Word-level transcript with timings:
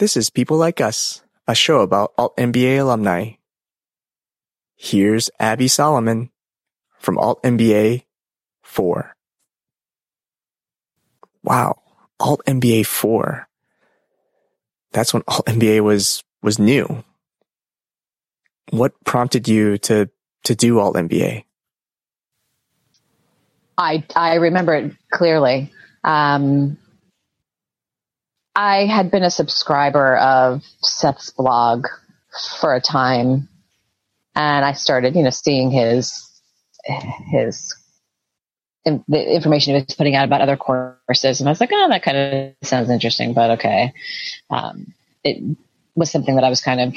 This 0.00 0.16
is 0.16 0.30
People 0.30 0.56
Like 0.56 0.80
Us, 0.80 1.22
a 1.46 1.54
show 1.54 1.80
about 1.80 2.14
Alt 2.16 2.34
MBA 2.38 2.80
alumni. 2.80 3.32
Here's 4.74 5.28
Abbe 5.38 5.68
Solomon 5.68 6.30
from 6.98 7.18
Alt 7.18 7.42
MBA 7.42 8.04
4. 8.62 9.14
Wow, 11.42 11.82
Alt 12.18 12.40
MBA 12.46 12.86
4. 12.86 13.46
That's 14.92 15.12
when 15.12 15.22
Alt 15.28 15.44
MBA 15.44 15.82
was 15.82 16.24
was 16.42 16.58
new. 16.58 17.04
What 18.70 18.94
prompted 19.04 19.48
you 19.48 19.76
to 19.84 20.08
to 20.44 20.54
do 20.54 20.78
Alt 20.78 20.96
MBA? 20.96 21.44
I 23.76 24.02
I 24.16 24.36
remember 24.36 24.72
it 24.76 24.96
clearly. 25.10 25.70
Um, 26.04 26.78
I 28.54 28.86
had 28.86 29.10
been 29.10 29.22
a 29.22 29.30
subscriber 29.30 30.16
of 30.16 30.62
Seth's 30.82 31.30
blog 31.30 31.86
for 32.60 32.74
a 32.74 32.80
time, 32.80 33.48
and 34.34 34.64
I 34.64 34.72
started, 34.72 35.14
you 35.14 35.22
know, 35.22 35.30
seeing 35.30 35.70
his 35.70 36.26
his 37.30 37.76
in, 38.84 39.04
the 39.08 39.34
information 39.34 39.74
he 39.74 39.82
was 39.82 39.94
putting 39.94 40.16
out 40.16 40.24
about 40.24 40.40
other 40.40 40.56
courses, 40.56 41.40
and 41.40 41.48
I 41.48 41.52
was 41.52 41.60
like, 41.60 41.70
oh, 41.72 41.88
that 41.88 42.02
kind 42.02 42.16
of 42.16 42.68
sounds 42.68 42.90
interesting, 42.90 43.34
but 43.34 43.50
okay. 43.52 43.92
Um, 44.48 44.94
it 45.22 45.56
was 45.94 46.10
something 46.10 46.34
that 46.36 46.44
I 46.44 46.50
was 46.50 46.60
kind 46.60 46.80
of 46.80 46.94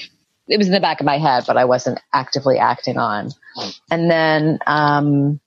it 0.47 0.57
was 0.57 0.67
in 0.67 0.73
the 0.73 0.79
back 0.79 0.99
of 0.99 1.05
my 1.05 1.17
head, 1.17 1.45
but 1.47 1.57
I 1.57 1.65
wasn't 1.65 1.99
actively 2.13 2.57
acting 2.57 2.97
on. 2.97 3.31
And 3.89 4.09
then 4.09 4.59
um, 4.67 5.39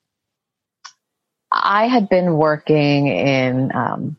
I 1.53 1.87
had 1.87 2.09
been 2.09 2.37
working 2.37 3.09
in 3.09 3.73
um, 3.75 4.17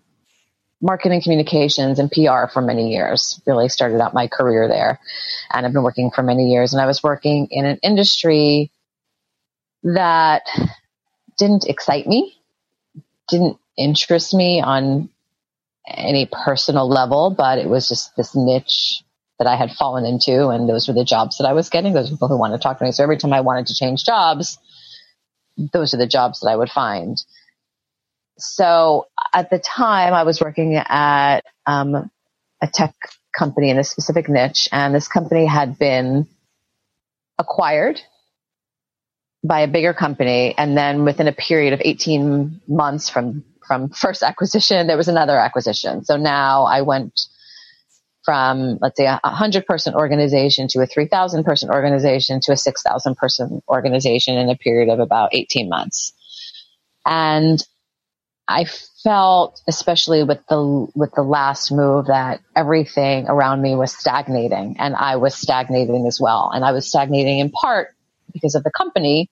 marketing 0.81 1.21
communications 1.21 1.99
and 1.99 2.11
PR 2.11 2.47
for 2.51 2.61
many 2.61 2.93
years, 2.93 3.41
really 3.45 3.69
started 3.69 3.99
out 4.01 4.13
my 4.13 4.27
career 4.27 4.67
there. 4.67 4.99
And 5.51 5.65
I've 5.65 5.73
been 5.73 5.83
working 5.83 6.11
for 6.11 6.23
many 6.23 6.51
years. 6.51 6.73
And 6.73 6.81
I 6.81 6.85
was 6.85 7.01
working 7.01 7.47
in 7.49 7.65
an 7.65 7.79
industry 7.81 8.71
that 9.83 10.43
didn't 11.37 11.65
excite 11.65 12.07
me, 12.07 12.35
didn't 13.27 13.57
interest 13.77 14.33
me 14.33 14.61
on 14.61 15.09
any 15.87 16.27
personal 16.31 16.87
level, 16.89 17.33
but 17.35 17.57
it 17.57 17.69
was 17.69 17.87
just 17.87 18.15
this 18.15 18.35
niche 18.35 19.03
that 19.39 19.47
I 19.47 19.55
had 19.55 19.71
fallen 19.71 20.05
into. 20.05 20.49
And 20.49 20.67
those 20.67 20.87
were 20.87 20.93
the 20.93 21.05
jobs 21.05 21.37
that 21.37 21.47
I 21.47 21.53
was 21.53 21.69
getting. 21.69 21.93
Those 21.93 22.09
people 22.09 22.27
who 22.27 22.37
wanted 22.37 22.57
to 22.57 22.63
talk 22.63 22.79
to 22.79 22.85
me. 22.85 22.91
So 22.91 23.03
every 23.03 23.17
time 23.17 23.33
I 23.33 23.41
wanted 23.41 23.67
to 23.67 23.75
change 23.75 24.03
jobs, 24.03 24.57
those 25.73 25.93
are 25.93 25.97
the 25.97 26.07
jobs 26.07 26.41
that 26.41 26.49
I 26.49 26.55
would 26.55 26.69
find. 26.69 27.17
So 28.37 29.07
at 29.33 29.49
the 29.49 29.59
time, 29.59 30.13
I 30.13 30.23
was 30.23 30.41
working 30.41 30.75
at 30.75 31.41
um, 31.65 32.09
a 32.61 32.67
tech 32.67 32.93
company 33.37 33.69
in 33.69 33.79
a 33.79 33.83
specific 33.83 34.29
niche, 34.29 34.69
and 34.71 34.93
this 34.93 35.07
company 35.07 35.45
had 35.45 35.77
been 35.77 36.27
acquired 37.37 38.01
by 39.43 39.61
a 39.61 39.67
bigger 39.67 39.93
company, 39.93 40.55
and 40.57 40.77
then 40.77 41.05
within 41.05 41.27
a 41.27 41.31
period 41.31 41.73
of 41.73 41.81
18 41.83 42.61
months 42.67 43.09
from 43.09 43.43
from 43.65 43.89
first 44.03 44.23
acquisition, 44.23 44.87
there 44.87 44.97
was 44.97 45.07
another 45.07 45.37
acquisition. 45.37 46.03
So 46.03 46.17
now 46.17 46.63
I 46.63 46.81
went 46.81 47.19
from 48.23 48.77
let's 48.81 48.97
say 48.97 49.05
a 49.05 49.19
hundred 49.23 49.65
person 49.65 49.93
organization 49.95 50.67
to 50.67 50.81
a 50.81 50.85
3000 50.85 51.45
person 51.45 51.69
organization 51.69 52.41
to 52.41 52.51
a 52.51 52.57
6000 52.57 53.15
person 53.15 53.61
organization 53.69 54.37
in 54.37 54.49
a 54.49 54.55
period 54.57 54.89
of 54.91 54.99
about 54.99 55.29
18 55.33 55.69
months. 55.69 56.11
And 57.05 57.63
I 58.47 58.65
felt, 59.03 59.61
especially 59.67 60.23
with 60.23 60.39
the, 60.47 60.87
with 60.95 61.11
the 61.15 61.23
last 61.23 61.71
move 61.71 62.07
that 62.07 62.41
everything 62.55 63.27
around 63.27 63.61
me 63.61 63.75
was 63.75 63.91
stagnating 63.95 64.77
and 64.79 64.95
I 64.95 65.17
was 65.17 65.35
stagnating 65.35 66.07
as 66.07 66.19
well. 66.19 66.51
And 66.53 66.63
I 66.63 66.71
was 66.71 66.87
stagnating 66.87 67.39
in 67.39 67.49
part 67.51 67.95
because 68.33 68.55
of 68.55 68.63
the 68.63 68.71
company, 68.71 69.29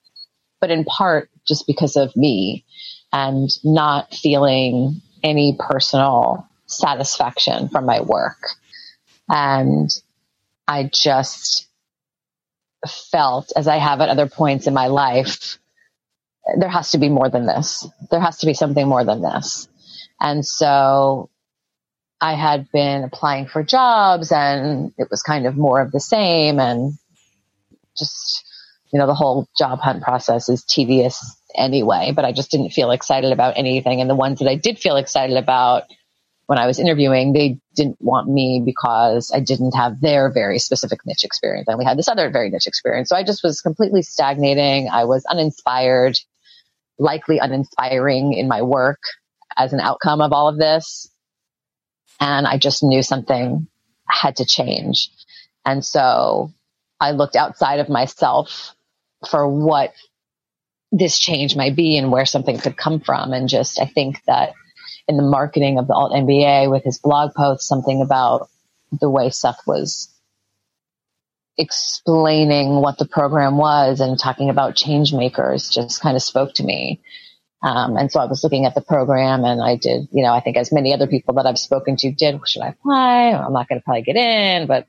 but 0.61 0.71
in 0.71 0.83
part 0.85 1.29
just 1.47 1.67
because 1.67 1.95
of 1.95 2.15
me 2.15 2.65
and 3.13 3.49
not 3.63 4.13
feeling 4.13 5.01
any 5.23 5.57
personal 5.59 6.47
satisfaction 6.67 7.69
from 7.69 7.85
my 7.85 8.01
work. 8.01 8.37
And 9.29 9.89
I 10.67 10.89
just 10.91 11.67
felt, 13.11 13.51
as 13.55 13.67
I 13.67 13.77
have 13.77 14.01
at 14.01 14.09
other 14.09 14.27
points 14.27 14.67
in 14.67 14.73
my 14.73 14.87
life, 14.87 15.57
there 16.57 16.69
has 16.69 16.91
to 16.91 16.97
be 16.97 17.09
more 17.09 17.29
than 17.29 17.45
this. 17.45 17.87
There 18.11 18.19
has 18.19 18.39
to 18.39 18.45
be 18.45 18.53
something 18.53 18.87
more 18.87 19.03
than 19.03 19.21
this. 19.21 19.67
And 20.19 20.45
so 20.45 21.29
I 22.21 22.35
had 22.35 22.71
been 22.71 23.03
applying 23.03 23.47
for 23.47 23.63
jobs 23.63 24.31
and 24.31 24.93
it 24.97 25.09
was 25.09 25.21
kind 25.21 25.45
of 25.45 25.57
more 25.57 25.81
of 25.81 25.91
the 25.91 25.99
same 25.99 26.59
and 26.59 26.93
just, 27.97 28.43
you 28.91 28.99
know, 28.99 29.07
the 29.07 29.13
whole 29.13 29.47
job 29.57 29.79
hunt 29.79 30.03
process 30.03 30.49
is 30.49 30.63
tedious 30.63 31.37
anyway, 31.55 32.13
but 32.15 32.25
I 32.25 32.31
just 32.31 32.51
didn't 32.51 32.71
feel 32.71 32.91
excited 32.91 33.31
about 33.31 33.57
anything. 33.57 34.01
And 34.01 34.09
the 34.09 34.15
ones 34.15 34.39
that 34.39 34.47
I 34.47 34.55
did 34.55 34.79
feel 34.79 34.95
excited 34.95 35.37
about 35.37 35.83
when 36.47 36.59
I 36.59 36.67
was 36.67 36.79
interviewing, 36.79 37.33
they 37.33 37.59
didn't 37.75 37.97
want 37.99 38.29
me 38.29 38.61
because 38.63 39.31
I 39.33 39.39
didn't 39.39 39.75
have 39.75 39.99
their 39.99 40.31
very 40.31 40.59
specific 40.59 40.99
niche 41.05 41.23
experience. 41.23 41.67
And 41.67 41.79
we 41.79 41.85
had 41.85 41.97
this 41.97 42.07
other 42.07 42.29
very 42.29 42.49
niche 42.49 42.67
experience. 42.67 43.09
So 43.09 43.15
I 43.15 43.23
just 43.23 43.43
was 43.43 43.61
completely 43.61 44.03
stagnating. 44.03 44.89
I 44.89 45.05
was 45.05 45.25
uninspired, 45.25 46.19
likely 46.97 47.39
uninspiring 47.39 48.33
in 48.33 48.47
my 48.47 48.61
work 48.61 48.99
as 49.57 49.73
an 49.73 49.79
outcome 49.79 50.21
of 50.21 50.33
all 50.33 50.47
of 50.47 50.57
this. 50.57 51.09
And 52.19 52.47
I 52.47 52.57
just 52.57 52.83
knew 52.83 53.01
something 53.01 53.67
had 54.07 54.37
to 54.37 54.45
change. 54.45 55.09
And 55.65 55.83
so 55.83 56.51
I 56.99 57.11
looked 57.11 57.35
outside 57.35 57.79
of 57.79 57.89
myself 57.89 58.75
for 59.29 59.47
what 59.47 59.93
this 60.91 61.19
change 61.19 61.55
might 61.55 61.75
be 61.75 61.97
and 61.97 62.11
where 62.11 62.25
something 62.25 62.57
could 62.57 62.77
come 62.77 62.99
from. 62.99 63.33
And 63.33 63.49
just, 63.49 63.79
I 63.79 63.85
think 63.85 64.21
that 64.27 64.53
in 65.07 65.17
the 65.17 65.23
marketing 65.23 65.77
of 65.77 65.87
the 65.87 65.93
alt 65.93 66.13
MBA 66.13 66.69
with 66.69 66.83
his 66.83 66.99
blog 66.99 67.33
post 67.35 67.67
something 67.67 68.01
about 68.01 68.49
the 68.91 69.09
way 69.09 69.29
Seth 69.29 69.59
was 69.67 70.09
explaining 71.57 72.81
what 72.81 72.97
the 72.97 73.07
program 73.07 73.57
was 73.57 73.99
and 73.99 74.19
talking 74.19 74.49
about 74.49 74.75
change 74.75 75.13
makers 75.13 75.69
just 75.69 76.01
kind 76.01 76.15
of 76.15 76.23
spoke 76.23 76.53
to 76.55 76.63
me. 76.63 77.01
Um, 77.63 77.97
and 77.97 78.11
so 78.11 78.19
I 78.19 78.25
was 78.25 78.43
looking 78.43 78.65
at 78.65 78.75
the 78.75 78.81
program 78.81 79.43
and 79.43 79.61
I 79.61 79.75
did, 79.75 80.07
you 80.11 80.23
know, 80.23 80.33
I 80.33 80.41
think 80.41 80.57
as 80.57 80.71
many 80.71 80.93
other 80.93 81.07
people 81.07 81.33
that 81.35 81.45
I've 81.45 81.57
spoken 81.57 81.95
to 81.97 82.11
did, 82.11 82.39
should 82.47 82.61
I 82.61 82.69
apply? 82.69 83.31
I'm 83.31 83.53
not 83.53 83.67
going 83.67 83.79
to 83.79 83.83
probably 83.83 84.03
get 84.03 84.17
in, 84.17 84.67
but 84.67 84.87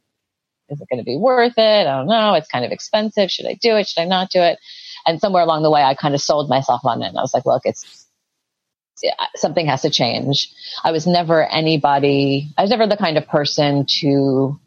is 0.69 0.81
it 0.81 0.89
going 0.91 0.99
to 0.99 1.05
be 1.05 1.17
worth 1.17 1.57
it? 1.57 1.87
I 1.87 1.97
don't 1.97 2.09
know. 2.09 2.35
It's 2.35 2.49
kind 2.49 2.65
of 2.65 2.73
expensive. 2.73 3.31
Should 3.31 3.47
I 3.47 3.55
do 3.55 3.77
it? 3.77 3.89
Should 3.89 4.03
I 4.03 4.07
not 4.07 4.31
do 4.31 4.41
it? 4.41 4.59
And 5.07 5.21
somewhere 5.21 5.43
along 5.43 5.63
the 5.63 5.71
way, 5.71 5.83
I 5.83 5.95
kind 5.95 6.15
of 6.15 6.21
sold 6.21 6.51
myself 6.51 6.81
on 6.85 7.03
it. 7.03 7.09
And 7.09 7.19
I 7.19 7.23
was 7.23 7.33
like, 7.33 7.47
look, 7.47 7.63
it's, 7.65 8.07
something 9.37 9.67
has 9.67 9.83
to 9.83 9.91
change. 9.91 10.51
I 10.83 10.91
was 10.91 11.07
never 11.07 11.47
anybody, 11.47 12.49
I 12.57 12.63
was 12.63 12.71
never 12.71 12.87
the 12.87 12.97
kind 12.97 13.17
of 13.17 13.29
person 13.29 13.87
to 14.01 14.59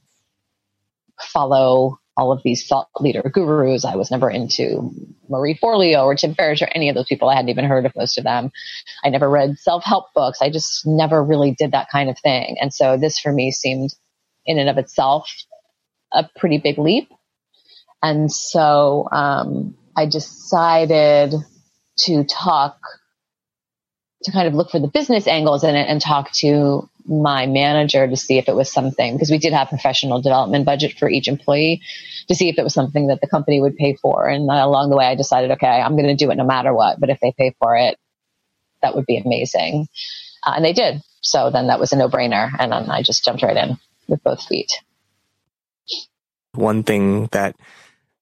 follow 1.21 1.99
all 2.17 2.31
of 2.33 2.41
these 2.43 2.67
thought 2.67 2.89
leader 2.99 3.21
gurus. 3.33 3.85
I 3.85 3.95
was 3.95 4.11
never 4.11 4.29
into 4.29 4.91
Marie 5.29 5.57
Forleo 5.57 6.03
or 6.03 6.15
Tim 6.15 6.35
Ferriss 6.35 6.61
or 6.61 6.69
any 6.75 6.89
of 6.89 6.95
those 6.95 7.07
people. 7.07 7.29
I 7.29 7.35
hadn't 7.35 7.49
even 7.49 7.65
heard 7.65 7.85
of 7.85 7.95
most 7.95 8.17
of 8.17 8.25
them. 8.25 8.51
I 9.03 9.09
never 9.09 9.29
read 9.29 9.57
self 9.57 9.83
help 9.85 10.07
books. 10.13 10.41
I 10.41 10.49
just 10.49 10.85
never 10.85 11.23
really 11.23 11.51
did 11.51 11.71
that 11.71 11.87
kind 11.89 12.09
of 12.09 12.19
thing. 12.19 12.57
And 12.59 12.73
so 12.73 12.97
this 12.97 13.19
for 13.19 13.31
me 13.31 13.51
seemed 13.51 13.91
in 14.45 14.59
and 14.59 14.69
of 14.69 14.77
itself 14.77 15.31
a 16.11 16.29
pretty 16.37 16.57
big 16.57 16.77
leap. 16.77 17.09
And 18.01 18.31
so 18.31 19.07
um, 19.11 19.77
I 19.95 20.05
decided 20.05 21.33
to 21.99 22.23
talk 22.25 22.77
to 24.23 24.31
kind 24.31 24.47
of 24.47 24.53
look 24.53 24.71
for 24.71 24.79
the 24.79 24.87
business 24.87 25.27
angles 25.27 25.63
in 25.63 25.75
it 25.75 25.87
and 25.87 26.01
talk 26.01 26.31
to 26.33 26.89
my 27.09 27.47
manager 27.47 28.07
to 28.07 28.15
see 28.15 28.37
if 28.37 28.47
it 28.47 28.55
was 28.55 28.71
something 28.71 29.15
because 29.15 29.31
we 29.31 29.39
did 29.39 29.51
have 29.51 29.67
professional 29.67 30.21
development 30.21 30.63
budget 30.63 30.93
for 30.97 31.09
each 31.09 31.27
employee 31.27 31.81
to 32.27 32.35
see 32.35 32.49
if 32.49 32.59
it 32.59 32.63
was 32.63 32.73
something 32.73 33.07
that 33.07 33.19
the 33.19 33.27
company 33.27 33.59
would 33.59 33.75
pay 33.75 33.95
for. 33.95 34.27
And 34.27 34.43
along 34.43 34.91
the 34.91 34.95
way 34.95 35.05
i 35.05 35.15
decided 35.15 35.51
okay 35.51 35.67
i'm 35.67 35.95
going 35.95 36.07
to 36.07 36.15
do 36.15 36.29
it 36.29 36.35
no 36.35 36.45
matter 36.45 36.73
what 36.73 36.99
but 36.99 37.09
if 37.09 37.19
they 37.19 37.33
pay 37.35 37.55
for 37.59 37.75
it 37.75 37.97
that 38.81 38.95
would 38.95 39.05
be 39.05 39.17
amazing. 39.17 39.87
Uh, 40.45 40.53
and 40.55 40.63
they 40.63 40.71
did. 40.71 41.01
So 41.21 41.49
then 41.49 41.67
that 41.67 41.79
was 41.79 41.91
a 41.91 41.97
no-brainer 41.97 42.51
and 42.59 42.71
then 42.71 42.89
i 42.91 43.01
just 43.01 43.25
jumped 43.25 43.43
right 43.43 43.57
in 43.57 43.77
with 44.07 44.23
both 44.23 44.43
feet. 44.43 44.71
One 46.53 46.83
thing 46.83 47.27
that 47.27 47.55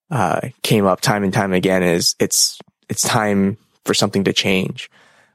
uh, 0.10 0.42
came 0.64 0.86
up 0.86 1.02
time 1.02 1.24
and 1.24 1.34
time 1.34 1.54
again 1.54 1.84
is 1.84 2.16
it's 2.20 2.60
it's 2.90 3.02
time 3.02 3.58
for 3.84 3.94
something 3.94 4.24
to 4.24 4.34
change. 4.34 4.90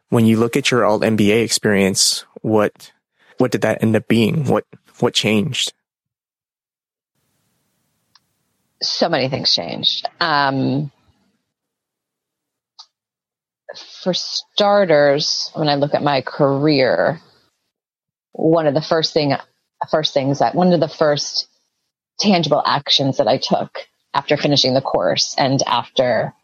When 0.09 0.27
you 0.27 0.38
look 0.38 0.56
at 0.56 0.71
your 0.71 0.85
alt 0.85 1.03
MBA 1.03 1.44
experience, 1.44 2.25
what 2.41 2.93
what 3.38 3.50
did 3.50 3.62
that 3.62 3.82
end 3.82 3.96
up 3.96 4.08
being? 4.08 4.46
What 4.46 4.64
what 5.00 5.14
changed? 5.14 5.73
So 8.82 9.08
many 9.08 9.29
things 9.29 9.55
changed. 9.55 10.08
Um, 10.20 10.90
for 14.02 14.12
starters, 14.14 15.50
when 15.55 15.69
I 15.69 15.76
look 15.76 15.94
at 15.94 16.02
my 16.02 16.20
career, 16.20 17.20
one 18.32 18.67
of 18.67 18.75
the 18.75 18.82
first 18.82 19.12
thing 19.12 19.34
first 19.90 20.14
things 20.14 20.38
that 20.38 20.55
one 20.55 20.73
of 20.73 20.81
the 20.81 20.88
first 20.88 21.49
tangible 22.19 22.62
actions 22.64 23.17
that 23.17 23.26
I 23.29 23.38
took 23.38 23.79
after 24.14 24.37
finishing 24.37 24.75
the 24.75 24.81
course 24.81 25.34
and 25.37 25.61
after 25.67 26.34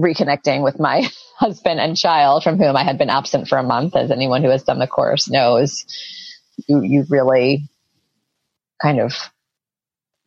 reconnecting 0.00 0.62
with 0.62 0.78
my 0.78 1.08
husband 1.36 1.80
and 1.80 1.96
child 1.96 2.42
from 2.42 2.58
whom 2.58 2.76
I 2.76 2.84
had 2.84 2.98
been 2.98 3.10
absent 3.10 3.48
for 3.48 3.58
a 3.58 3.62
month, 3.62 3.96
as 3.96 4.10
anyone 4.10 4.42
who 4.42 4.50
has 4.50 4.64
done 4.64 4.78
the 4.78 4.86
course 4.86 5.28
knows, 5.28 5.84
you, 6.66 6.82
you 6.82 7.04
really 7.08 7.68
kind 8.82 9.00
of 9.00 9.14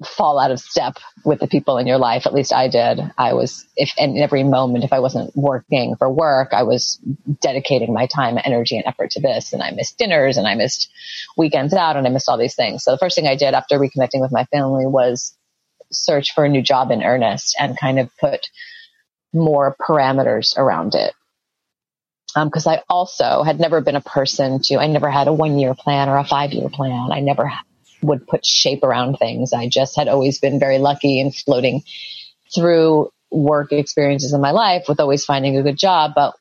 fall 0.05 0.39
out 0.39 0.51
of 0.51 0.59
step 0.59 0.97
with 1.23 1.39
the 1.39 1.47
people 1.47 1.77
in 1.77 1.87
your 1.87 1.97
life. 1.97 2.25
At 2.25 2.33
least 2.33 2.53
I 2.53 2.67
did. 2.67 2.99
I 3.17 3.33
was, 3.33 3.65
if 3.75 3.93
in 3.97 4.17
every 4.17 4.43
moment, 4.43 4.83
if 4.83 4.91
I 4.91 4.99
wasn't 4.99 5.35
working 5.35 5.95
for 5.95 6.09
work, 6.09 6.49
I 6.51 6.63
was 6.63 6.99
dedicating 7.41 7.93
my 7.93 8.07
time, 8.07 8.37
energy, 8.43 8.75
and 8.77 8.85
effort 8.85 9.11
to 9.11 9.21
this. 9.21 9.53
And 9.53 9.63
I 9.63 9.71
missed 9.71 9.97
dinners 9.97 10.37
and 10.37 10.47
I 10.47 10.55
missed 10.55 10.89
weekends 11.37 11.73
out 11.73 11.95
and 11.95 12.05
I 12.05 12.09
missed 12.09 12.27
all 12.27 12.37
these 12.37 12.55
things. 12.55 12.83
So 12.83 12.91
the 12.91 12.97
first 12.97 13.15
thing 13.15 13.27
I 13.27 13.35
did 13.35 13.53
after 13.53 13.79
reconnecting 13.79 14.21
with 14.21 14.31
my 14.31 14.45
family 14.45 14.85
was 14.85 15.33
search 15.91 16.33
for 16.33 16.43
a 16.43 16.49
new 16.49 16.61
job 16.61 16.91
in 16.91 17.03
earnest 17.03 17.55
and 17.59 17.79
kind 17.79 17.99
of 17.99 18.09
put 18.19 18.47
more 19.33 19.75
parameters 19.79 20.57
around 20.57 20.95
it. 20.95 21.13
Because 22.35 22.65
um, 22.65 22.73
I 22.73 22.83
also 22.89 23.43
had 23.43 23.59
never 23.59 23.81
been 23.81 23.95
a 23.95 24.01
person 24.01 24.59
to, 24.63 24.77
I 24.77 24.87
never 24.87 25.09
had 25.09 25.27
a 25.27 25.33
one 25.33 25.59
year 25.59 25.75
plan 25.75 26.09
or 26.09 26.17
a 26.17 26.23
five 26.23 26.51
year 26.51 26.69
plan. 26.69 27.11
I 27.11 27.19
never 27.19 27.51
would 28.01 28.27
put 28.27 28.45
shape 28.45 28.83
around 28.83 29.17
things. 29.17 29.53
I 29.53 29.69
just 29.69 29.95
had 29.95 30.07
always 30.07 30.39
been 30.39 30.59
very 30.59 30.77
lucky 30.77 31.19
and 31.19 31.33
floating 31.33 31.83
through 32.53 33.11
work 33.31 33.71
experiences 33.71 34.33
in 34.33 34.41
my 34.41 34.51
life 34.51 34.85
with 34.87 34.99
always 34.99 35.25
finding 35.25 35.57
a 35.57 35.63
good 35.63 35.77
job. 35.77 36.13
But 36.15 36.35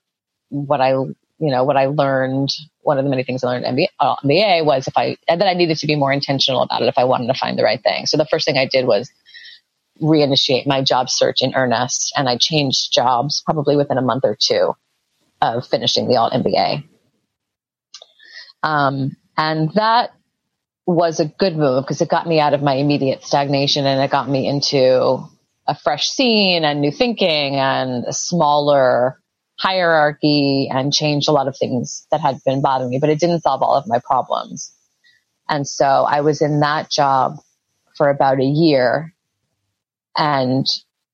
what 0.48 0.80
I, 0.80 0.90
you 0.90 1.16
know, 1.38 1.64
what 1.64 1.76
I 1.76 1.86
learned, 1.86 2.50
one 2.80 2.98
of 2.98 3.04
the 3.04 3.10
many 3.10 3.24
things 3.24 3.42
I 3.42 3.48
learned 3.48 3.64
at 3.64 3.74
MBA, 3.74 3.86
uh, 4.00 4.16
MBA 4.24 4.64
was 4.64 4.86
if 4.86 4.96
I, 4.96 5.16
that 5.28 5.42
I 5.42 5.54
needed 5.54 5.78
to 5.78 5.86
be 5.86 5.96
more 5.96 6.12
intentional 6.12 6.62
about 6.62 6.82
it 6.82 6.88
if 6.88 6.98
I 6.98 7.04
wanted 7.04 7.28
to 7.28 7.38
find 7.38 7.58
the 7.58 7.64
right 7.64 7.82
thing. 7.82 8.06
So 8.06 8.16
the 8.16 8.26
first 8.26 8.46
thing 8.46 8.58
I 8.58 8.66
did 8.66 8.86
was 8.86 9.10
reinitiate 10.00 10.66
my 10.66 10.82
job 10.82 11.10
search 11.10 11.42
in 11.42 11.54
earnest. 11.54 12.12
And 12.16 12.28
I 12.28 12.36
changed 12.38 12.92
jobs 12.92 13.42
probably 13.44 13.76
within 13.76 13.98
a 13.98 14.02
month 14.02 14.24
or 14.24 14.36
two 14.40 14.74
of 15.40 15.66
finishing 15.66 16.08
the 16.08 16.16
alt 16.16 16.32
MBA. 16.32 16.84
Um, 18.62 19.16
and 19.36 19.72
that 19.74 20.10
was 20.86 21.20
a 21.20 21.26
good 21.26 21.56
move 21.56 21.84
because 21.84 22.00
it 22.00 22.08
got 22.08 22.26
me 22.26 22.40
out 22.40 22.54
of 22.54 22.62
my 22.62 22.74
immediate 22.74 23.24
stagnation 23.24 23.86
and 23.86 24.00
it 24.00 24.10
got 24.10 24.28
me 24.28 24.48
into 24.48 25.24
a 25.66 25.76
fresh 25.76 26.08
scene 26.08 26.64
and 26.64 26.80
new 26.80 26.90
thinking 26.90 27.56
and 27.56 28.04
a 28.06 28.12
smaller 28.12 29.20
hierarchy 29.58 30.68
and 30.72 30.92
changed 30.92 31.28
a 31.28 31.32
lot 31.32 31.46
of 31.46 31.56
things 31.56 32.06
that 32.10 32.20
had 32.20 32.38
been 32.44 32.60
bothering 32.60 32.90
me, 32.90 32.98
but 32.98 33.10
it 33.10 33.20
didn't 33.20 33.42
solve 33.42 33.62
all 33.62 33.74
of 33.74 33.86
my 33.86 34.00
problems. 34.04 34.74
And 35.48 35.66
so 35.66 35.86
I 35.86 36.20
was 36.20 36.40
in 36.42 36.60
that 36.60 36.90
job 36.90 37.36
for 37.96 38.08
about 38.08 38.40
a 38.40 38.44
year 38.44 39.14
and 40.16 40.66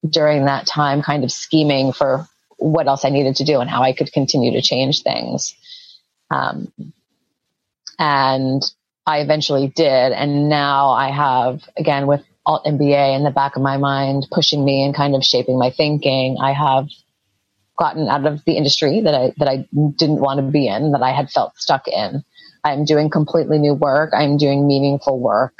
during 0.08 0.44
that 0.44 0.66
time 0.66 1.02
kind 1.02 1.24
of 1.24 1.32
scheming 1.32 1.92
for 1.92 2.26
what 2.56 2.86
else 2.86 3.04
I 3.04 3.10
needed 3.10 3.36
to 3.36 3.44
do 3.44 3.60
and 3.60 3.70
how 3.70 3.82
I 3.82 3.92
could 3.92 4.12
continue 4.12 4.52
to 4.52 4.62
change 4.62 5.02
things. 5.02 5.54
Um, 6.30 6.72
and 7.98 8.62
I 9.06 9.20
eventually 9.20 9.68
did. 9.68 10.12
And 10.12 10.48
now 10.48 10.90
I 10.90 11.10
have, 11.10 11.62
again, 11.76 12.06
with 12.06 12.22
alt 12.44 12.64
MBA 12.64 13.16
in 13.16 13.24
the 13.24 13.30
back 13.30 13.56
of 13.56 13.62
my 13.62 13.76
mind, 13.76 14.26
pushing 14.30 14.64
me 14.64 14.84
and 14.84 14.94
kind 14.94 15.14
of 15.14 15.24
shaping 15.24 15.58
my 15.58 15.70
thinking, 15.70 16.36
I 16.40 16.52
have 16.52 16.88
gotten 17.78 18.08
out 18.08 18.26
of 18.26 18.44
the 18.44 18.56
industry 18.56 19.00
that 19.00 19.14
I, 19.14 19.32
that 19.38 19.48
I 19.48 19.68
didn't 19.72 20.20
want 20.20 20.38
to 20.38 20.50
be 20.50 20.66
in, 20.66 20.92
that 20.92 21.02
I 21.02 21.12
had 21.12 21.30
felt 21.30 21.56
stuck 21.56 21.86
in. 21.86 22.24
I'm 22.64 22.84
doing 22.84 23.08
completely 23.08 23.58
new 23.58 23.74
work. 23.74 24.10
I'm 24.12 24.36
doing 24.36 24.66
meaningful 24.66 25.18
work 25.18 25.54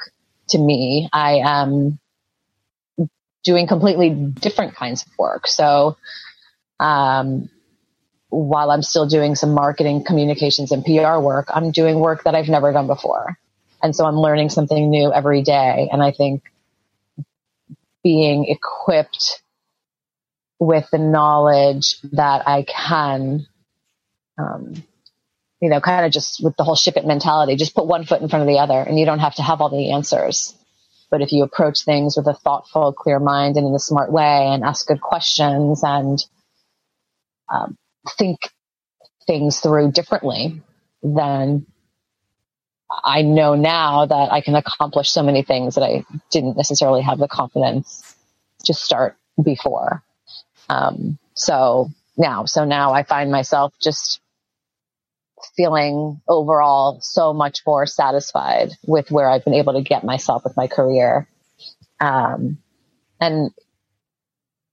to 0.50 0.58
me. 0.58 1.08
I 1.12 1.34
am 1.44 1.98
doing 3.44 3.66
completely 3.66 4.10
different 4.10 4.74
kinds 4.74 5.02
of 5.02 5.12
work. 5.18 5.46
So, 5.46 5.96
um, 6.80 7.48
while 8.30 8.70
I'm 8.70 8.82
still 8.82 9.06
doing 9.06 9.34
some 9.34 9.54
marketing, 9.54 10.04
communications, 10.04 10.70
and 10.70 10.84
PR 10.84 11.18
work, 11.18 11.48
I'm 11.54 11.70
doing 11.70 11.98
work 11.98 12.24
that 12.24 12.34
I've 12.34 12.48
never 12.48 12.72
done 12.72 12.86
before. 12.86 13.38
And 13.82 13.94
so 13.94 14.04
I'm 14.04 14.16
learning 14.16 14.50
something 14.50 14.90
new 14.90 15.12
every 15.12 15.42
day. 15.42 15.88
And 15.90 16.02
I 16.02 16.10
think 16.10 16.42
being 18.02 18.46
equipped 18.46 19.42
with 20.58 20.88
the 20.90 20.98
knowledge 20.98 22.00
that 22.12 22.46
I 22.46 22.64
can, 22.64 23.46
um, 24.36 24.74
you 25.60 25.68
know, 25.68 25.80
kind 25.80 26.04
of 26.04 26.12
just 26.12 26.42
with 26.42 26.56
the 26.56 26.64
whole 26.64 26.76
ship 26.76 26.96
it 26.96 27.06
mentality, 27.06 27.56
just 27.56 27.74
put 27.74 27.86
one 27.86 28.04
foot 28.04 28.20
in 28.20 28.28
front 28.28 28.42
of 28.42 28.48
the 28.48 28.58
other 28.58 28.80
and 28.80 28.98
you 28.98 29.06
don't 29.06 29.20
have 29.20 29.36
to 29.36 29.42
have 29.42 29.60
all 29.60 29.68
the 29.68 29.92
answers. 29.92 30.54
But 31.10 31.22
if 31.22 31.32
you 31.32 31.42
approach 31.42 31.84
things 31.84 32.16
with 32.16 32.26
a 32.26 32.34
thoughtful, 32.34 32.92
clear 32.92 33.18
mind 33.18 33.56
and 33.56 33.66
in 33.66 33.74
a 33.74 33.78
smart 33.78 34.12
way 34.12 34.46
and 34.46 34.62
ask 34.62 34.86
good 34.86 35.00
questions 35.00 35.82
and 35.82 36.18
um, 37.48 37.76
think 38.18 38.38
things 39.26 39.60
through 39.60 39.92
differently, 39.92 40.60
then 41.02 41.66
I 43.04 43.22
know 43.22 43.54
now 43.54 44.06
that 44.06 44.32
I 44.32 44.40
can 44.40 44.54
accomplish 44.54 45.10
so 45.10 45.22
many 45.22 45.42
things 45.42 45.74
that 45.74 45.84
I 45.84 46.04
didn't 46.30 46.56
necessarily 46.56 47.02
have 47.02 47.18
the 47.18 47.28
confidence 47.28 48.14
to 48.64 48.74
start 48.74 49.16
before. 49.42 50.02
Um, 50.68 51.18
so 51.34 51.90
now, 52.16 52.44
so 52.46 52.64
now 52.64 52.92
I 52.92 53.02
find 53.02 53.30
myself 53.30 53.72
just 53.80 54.20
feeling 55.56 56.20
overall 56.28 56.98
so 57.00 57.32
much 57.32 57.60
more 57.66 57.86
satisfied 57.86 58.70
with 58.86 59.10
where 59.10 59.28
I've 59.28 59.44
been 59.44 59.54
able 59.54 59.74
to 59.74 59.82
get 59.82 60.04
myself 60.04 60.44
with 60.44 60.56
my 60.56 60.66
career. 60.66 61.28
Um, 62.00 62.58
and 63.20 63.50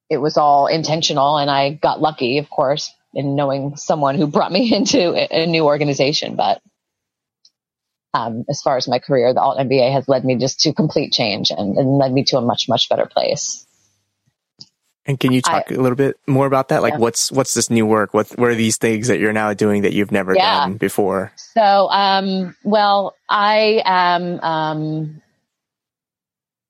it 0.09 0.17
was 0.17 0.37
all 0.37 0.67
intentional 0.67 1.37
and 1.37 1.49
I 1.49 1.71
got 1.71 2.01
lucky, 2.01 2.37
of 2.37 2.49
course, 2.49 2.93
in 3.13 3.35
knowing 3.35 3.75
someone 3.77 4.15
who 4.15 4.27
brought 4.27 4.51
me 4.51 4.73
into 4.75 5.13
a, 5.13 5.45
new 5.45 5.65
organization. 5.65 6.35
But, 6.35 6.61
um, 8.13 8.45
as 8.49 8.61
far 8.61 8.77
as 8.77 8.87
my 8.87 8.99
career, 8.99 9.33
the 9.33 9.41
alt 9.41 9.57
MBA 9.57 9.91
has 9.91 10.07
led 10.07 10.23
me 10.23 10.35
just 10.37 10.61
to 10.61 10.73
complete 10.73 11.11
change 11.11 11.51
and, 11.51 11.77
and 11.77 11.97
led 11.97 12.13
me 12.13 12.23
to 12.25 12.37
a 12.37 12.41
much, 12.41 12.69
much 12.69 12.87
better 12.87 13.05
place. 13.05 13.65
And 15.07 15.19
can 15.19 15.31
you 15.31 15.41
talk 15.41 15.65
I, 15.69 15.75
a 15.75 15.77
little 15.77 15.95
bit 15.95 16.19
more 16.25 16.47
about 16.47 16.69
that? 16.69 16.81
Like, 16.81 16.93
yeah. 16.93 16.99
what's 16.99 17.31
what's 17.31 17.53
this 17.53 17.69
new 17.69 17.85
work? 17.85 18.13
What 18.13 18.27
what 18.39 18.49
are 18.49 18.55
these 18.55 18.77
things 18.77 19.07
that 19.07 19.19
you're 19.19 19.33
now 19.33 19.53
doing 19.53 19.83
that 19.83 19.93
you've 19.93 20.11
never 20.11 20.35
yeah. 20.35 20.61
done 20.61 20.77
before? 20.77 21.31
So, 21.35 21.89
um, 21.89 22.55
well, 22.63 23.15
I 23.29 23.81
am. 23.85 24.39
Um, 24.39 25.21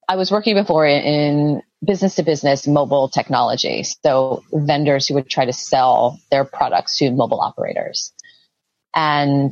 I 0.08 0.18
was 0.18 0.32
working 0.32 0.56
before 0.56 0.86
in 0.86 1.62
business 1.84 2.16
to 2.16 2.24
business 2.24 2.68
mobile 2.68 3.10
technology. 3.10 3.84
So 3.84 4.44
vendors 4.52 5.08
who 5.08 5.16
would 5.16 5.30
try 5.30 5.46
to 5.46 5.54
sell 5.54 6.20
their 6.32 6.44
products 6.44 6.98
to 6.98 7.12
mobile 7.12 7.42
operators. 7.42 8.12
And 8.96 9.52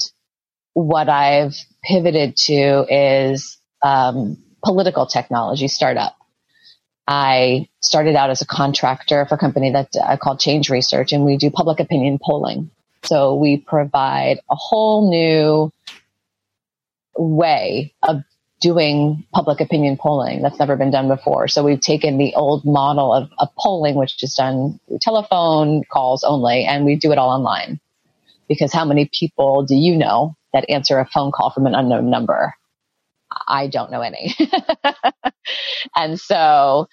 what 0.74 1.10
I've 1.10 1.56
pivoted 1.84 2.36
to 2.38 2.86
is 2.90 3.58
um, 3.84 4.38
political 4.64 5.06
technology 5.06 5.68
startup. 5.68 6.16
I 7.08 7.68
started 7.82 8.16
out 8.16 8.30
as 8.30 8.42
a 8.42 8.46
contractor 8.46 9.26
for 9.26 9.36
a 9.36 9.38
company 9.38 9.72
that 9.72 9.90
I 9.96 10.14
uh, 10.14 10.18
called 10.18 10.40
Change 10.40 10.70
Research, 10.70 11.12
and 11.12 11.26
we 11.26 11.38
do 11.38 11.50
public 11.50 11.80
opinion 11.80 12.20
polling. 12.22 12.72
So 13.04 13.36
we 13.36 13.58
provide 13.58 14.40
a 14.50 14.56
whole 14.56 15.10
new 15.10 15.72
way 17.18 17.94
of 18.02 18.24
doing 18.62 19.26
public 19.34 19.60
opinion 19.60 19.98
polling 19.98 20.42
that's 20.42 20.58
never 20.58 20.78
been 20.78 20.90
done 20.90 21.10
before. 21.10 21.50
So 21.50 21.64
we've 21.64 21.82
taken 21.82 22.18
the 22.18 22.34
old 22.36 22.64
model 22.64 23.14
of, 23.14 23.30
of 23.38 23.50
polling, 23.60 23.96
which 23.96 24.24
is 24.24 24.36
done 24.36 24.80
through 24.88 25.00
telephone 25.02 25.84
calls 25.92 26.24
only, 26.24 26.64
and 26.64 26.86
we 26.86 26.96
do 26.96 27.12
it 27.12 27.18
all 27.18 27.30
online. 27.30 27.82
Because 28.48 28.72
how 28.72 28.86
many 28.86 29.10
people 29.14 29.66
do 29.66 29.76
you 29.76 29.98
know 29.98 30.38
that 30.54 30.70
answer 30.70 30.98
a 31.00 31.06
phone 31.06 31.34
call 31.34 31.50
from 31.50 31.66
an 31.66 31.76
unknown 31.76 32.10
number? 32.10 32.56
I 33.48 33.68
don't 33.68 33.92
know 33.92 34.02
any. 34.02 34.36
and 35.96 36.20
so 36.20 36.88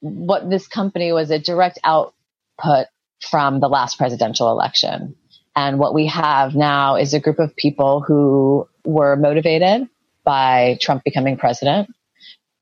what 0.00 0.48
this 0.48 0.66
company 0.66 1.12
was 1.12 1.30
a 1.30 1.38
direct 1.38 1.78
output 1.84 2.86
from 3.30 3.60
the 3.60 3.68
last 3.68 3.98
presidential 3.98 4.50
election. 4.50 5.14
And 5.56 5.78
what 5.78 5.94
we 5.94 6.06
have 6.06 6.54
now 6.54 6.96
is 6.96 7.12
a 7.12 7.20
group 7.20 7.38
of 7.38 7.54
people 7.56 8.00
who 8.00 8.68
were 8.84 9.16
motivated 9.16 9.88
by 10.24 10.78
Trump 10.80 11.04
becoming 11.04 11.36
president 11.36 11.88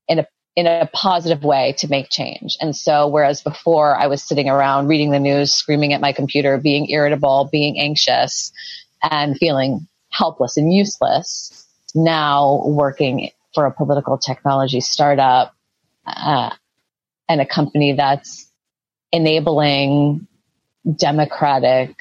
in 0.08 0.20
a 0.20 0.26
in 0.56 0.66
a 0.66 0.90
positive 0.92 1.44
way 1.44 1.76
to 1.78 1.86
make 1.86 2.10
change. 2.10 2.56
And 2.60 2.74
so 2.74 3.06
whereas 3.06 3.42
before 3.42 3.94
I 3.94 4.08
was 4.08 4.26
sitting 4.26 4.48
around 4.48 4.88
reading 4.88 5.12
the 5.12 5.20
news, 5.20 5.54
screaming 5.54 5.92
at 5.92 6.00
my 6.00 6.12
computer, 6.12 6.58
being 6.58 6.90
irritable, 6.90 7.48
being 7.52 7.78
anxious 7.78 8.50
and 9.08 9.38
feeling 9.38 9.86
helpless 10.10 10.56
and 10.56 10.72
useless, 10.72 11.67
now 11.95 12.62
working 12.64 13.30
for 13.54 13.66
a 13.66 13.73
political 13.73 14.18
technology 14.18 14.80
startup 14.80 15.54
uh, 16.07 16.50
and 17.28 17.40
a 17.40 17.47
company 17.47 17.92
that's 17.92 18.50
enabling 19.12 20.26
democratic 20.97 21.97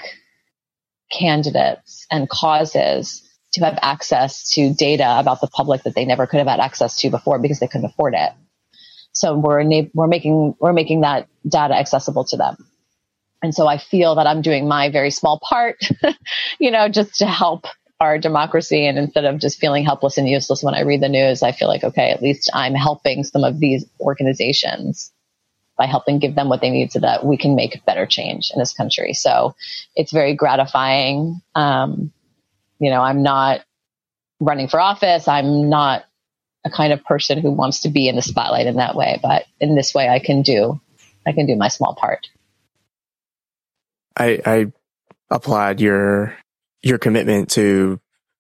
candidates 1.12 2.06
and 2.12 2.30
causes 2.30 3.24
to 3.54 3.64
have 3.64 3.80
access 3.82 4.52
to 4.52 4.74
data 4.74 5.20
about 5.20 5.42
the 5.42 5.48
public 5.48 5.84
that 5.84 5.96
they 5.96 6.06
never 6.06 6.28
could 6.28 6.38
have 6.38 6.48
had 6.48 6.60
access 6.60 7.00
to 7.00 7.10
before 7.10 7.40
because 7.40 7.60
they 7.60 7.68
couldn't 7.68 7.86
afford 7.86 8.14
it. 8.16 8.32
So 9.14 9.36
we're 9.36 9.64
we're 9.94 10.08
making 10.08 10.56
we're 10.60 10.74
making 10.74 11.02
that 11.02 11.28
data 11.48 11.74
accessible 11.74 12.26
to 12.26 12.38
them. 12.38 12.58
And 13.42 13.54
so 13.54 13.68
I 13.68 13.78
feel 13.78 14.16
that 14.16 14.28
I'm 14.28 14.42
doing 14.42 14.68
my 14.68 14.90
very 14.90 15.12
small 15.12 15.40
part, 15.40 15.78
you 16.60 16.72
know, 16.72 16.90
just 16.90 17.16
to 17.20 17.26
help 17.26 17.66
our 18.00 18.18
democracy. 18.18 18.86
And 18.88 18.98
instead 18.98 19.26
of 19.26 19.40
just 19.40 19.60
feeling 19.60 19.84
helpless 19.84 20.18
and 20.18 20.28
useless 20.28 20.64
when 20.64 20.76
I 20.76 20.82
read 20.82 21.02
the 21.02 21.10
news, 21.10 21.42
I 21.42 21.52
feel 21.52 21.68
like, 21.68 21.84
okay, 21.84 22.12
at 22.12 22.22
least 22.22 22.50
I'm 22.54 22.74
helping 22.74 23.24
some 23.24 23.44
of 23.44 23.60
these 23.60 23.86
organizations 24.00 25.12
by 25.78 25.86
helping 25.86 26.20
give 26.20 26.36
them 26.36 26.50
what 26.50 26.62
they 26.62 26.70
need 26.70 26.92
so 26.92 27.00
that 27.00 27.26
we 27.26 27.38
can 27.38 27.56
make 27.56 27.86
better 27.86 28.06
change 28.06 28.50
in 28.54 28.60
this 28.60 28.74
country. 28.74 29.14
So 29.14 29.56
it's 29.96 30.12
very 30.12 30.36
gratifying. 30.36 31.42
Um, 31.56 32.12
you 32.80 32.90
know, 32.90 33.02
I'm 33.02 33.24
not 33.24 33.62
running 34.40 34.68
for 34.68 34.80
office. 34.80 35.28
I'm 35.28 35.70
not 35.70 36.04
a 36.66 36.70
kind 36.70 36.94
of 36.94 37.04
person 37.04 37.40
who 37.40 37.52
wants 37.52 37.82
to 37.82 37.90
be 37.90 38.08
in 38.08 38.16
the 38.16 38.22
spotlight 38.22 38.68
in 38.68 38.78
that 38.78 38.96
way, 38.96 39.20
but 39.22 39.46
in 39.60 39.76
this 39.76 39.94
way 39.94 40.10
I 40.10 40.20
can 40.20 40.42
do, 40.42 40.80
I 41.26 41.32
can 41.32 41.46
do 41.46 41.56
my 41.56 41.68
small 41.68 41.96
part. 41.96 42.28
I, 44.16 44.42
I 44.46 44.66
applaud 45.30 45.80
your 45.80 46.36
your 46.84 46.98
commitment 46.98 47.52
to 47.52 48.00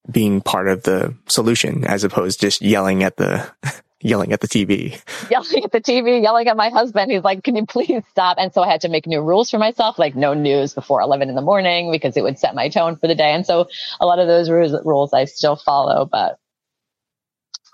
being 0.10 0.41
part 0.41 0.67
of 0.67 0.84
the 0.84 1.15
solution 1.27 1.84
as 1.84 2.03
opposed 2.03 2.39
to 2.39 2.48
just 2.48 2.62
yelling 2.62 3.03
at 3.03 3.17
the 3.17 3.50
yelling 4.01 4.32
at 4.32 4.39
the 4.41 4.48
TV. 4.48 5.01
Yelling 5.32 5.63
at 5.63 5.72
the 5.72 5.82
TV, 5.82 6.22
yelling 6.22 6.48
at 6.48 6.56
my 6.56 6.70
husband. 6.70 7.12
He's 7.12 7.24
like, 7.24 7.44
"Can 7.44 7.56
you 7.56 7.65
please 7.65 8.03
stop?" 8.12 8.38
And 8.39 8.53
so 8.53 8.62
I 8.62 8.70
had 8.70 8.82
to 8.82 8.89
make 8.89 9.08
new 9.08 9.22
rules 9.22 9.50
for 9.50 9.58
myself, 9.58 10.00
like 10.00 10.15
no 10.15 10.34
news 10.34 10.74
before 10.74 11.01
11 11.01 11.29
in 11.29 11.36
the 11.36 11.41
morning 11.41 11.91
because 11.91 12.15
it 12.15 12.22
would 12.22 12.39
set 12.39 12.56
my 12.56 12.70
tone 12.70 12.96
for 12.96 13.08
the 13.08 13.15
day. 13.15 13.32
And 13.34 13.46
so 13.46 13.67
a 14.00 14.06
lot 14.06 14.20
of 14.20 14.27
those 14.27 14.50
rules, 14.50 14.75
rules 14.86 15.13
I 15.13 15.25
still 15.25 15.56
follow, 15.56 16.06
but 16.06 16.38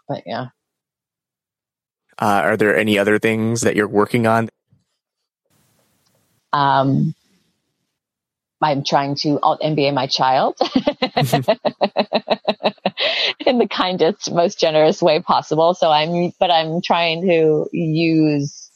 but 0.08 0.24
yeah. 0.26 0.48
Uh, 2.18 2.42
are 2.44 2.58
there 2.58 2.76
any 2.76 2.98
other 2.98 3.20
things 3.20 3.62
that 3.62 3.76
you're 3.76 3.88
working 3.88 4.28
on? 4.28 4.50
Um, 6.54 7.16
I'm 8.64 8.84
trying 8.84 9.16
to 9.18 9.40
alt 9.42 9.62
MBA 9.62 9.94
my 9.94 10.08
child 10.08 10.58
in 13.46 13.58
the 13.58 13.68
kindest, 13.70 14.32
most 14.32 14.60
generous 14.60 15.02
way 15.02 15.22
possible. 15.22 15.74
So 15.74 15.92
I'm, 15.92 16.32
but 16.40 16.50
I'm 16.50 16.82
trying 16.82 17.28
to 17.28 17.68
use. 17.72 18.70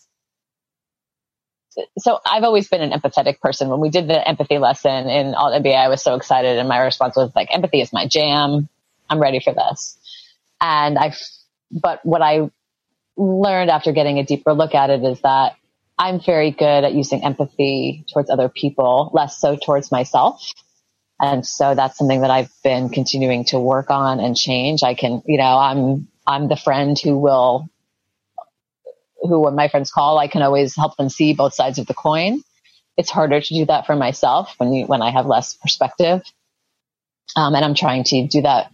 So 2.00 2.20
I've 2.26 2.44
always 2.44 2.68
been 2.68 2.82
an 2.82 2.92
empathetic 2.92 3.40
person. 3.40 3.70
When 3.70 3.80
we 3.80 3.90
did 3.90 4.08
the 4.08 4.28
empathy 4.28 4.58
lesson 4.58 5.10
in 5.10 5.36
alt 5.36 5.54
MBA, 5.62 5.76
I 5.76 5.90
was 5.90 6.02
so 6.02 6.16
excited, 6.16 6.58
and 6.58 6.68
my 6.68 6.80
response 6.80 7.16
was 7.16 7.32
like, 7.36 7.54
"Empathy 7.54 7.82
is 7.82 7.94
my 7.94 8.08
jam. 8.08 8.68
I'm 9.10 9.20
ready 9.20 9.40
for 9.40 9.54
this." 9.54 9.96
And 10.60 10.98
I, 10.98 11.14
but 11.72 12.04
what 12.04 12.24
I 12.24 12.50
learned 13.16 13.70
after 13.70 13.92
getting 13.92 14.18
a 14.18 14.24
deeper 14.24 14.54
look 14.54 14.74
at 14.74 14.90
it 14.90 15.04
is 15.04 15.22
that 15.22 15.56
I'm 15.98 16.20
very 16.20 16.52
good 16.52 16.84
at 16.84 16.94
using 16.94 17.24
empathy 17.24 18.06
towards 18.12 18.30
other 18.30 18.50
people, 18.50 19.10
less 19.14 19.40
so 19.40 19.56
towards 19.56 19.92
myself. 19.92 20.54
And 21.20 21.46
so 21.46 21.74
that's 21.74 21.98
something 21.98 22.22
that 22.22 22.30
I've 22.30 22.52
been 22.64 22.90
continuing 22.90 23.46
to 23.46 23.60
work 23.60 23.90
on 23.90 24.20
and 24.20 24.38
change. 24.38 24.84
I 24.84 24.94
can, 24.94 25.24
you 25.26 25.38
know, 25.38 25.58
I'm, 25.58 26.08
I'm 26.28 26.48
the 26.48 26.56
friend 26.56 26.98
who 27.00 27.18
will, 27.18 27.68
who 29.22 29.40
when 29.40 29.56
my 29.56 29.68
friends 29.68 29.90
call, 29.90 30.20
I 30.20 30.28
can 30.28 30.44
always 30.44 30.76
help 30.76 30.96
them 30.98 31.10
see 31.10 31.34
both 31.34 31.56
sides 31.56 31.80
of 31.80 31.88
the 31.88 31.96
coin. 31.96 32.44
It's 32.98 33.10
harder 33.10 33.42
to 33.42 33.54
do 33.54 33.66
that 33.66 33.88
for 33.88 33.96
myself 33.96 34.54
when 34.58 34.74
you, 34.74 34.86
when 34.86 35.02
I 35.02 35.10
have 35.10 35.26
less 35.26 35.56
perspective. 35.56 36.22
Um, 37.36 37.56
and 37.56 37.66
I'm 37.66 37.76
trying 37.76 38.04
to 38.06 38.28
do 38.28 38.42
that, 38.44 38.72